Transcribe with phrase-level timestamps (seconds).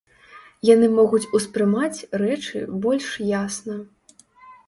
[0.69, 3.77] Яны могуць ўспрымаць рэчы больш ясна.